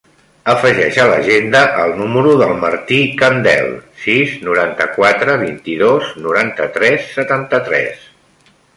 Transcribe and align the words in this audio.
Afegeix 0.51 0.95
a 1.01 1.03
l'agenda 1.09 1.61
el 1.81 1.93
número 1.99 2.31
del 2.39 2.55
Martí 2.63 2.99
Candel: 3.21 3.69
sis, 4.07 4.35
noranta-quatre, 4.49 5.39
vint-i-dos, 5.47 6.11
noranta-tres, 6.27 7.09
setanta-tres. 7.23 8.15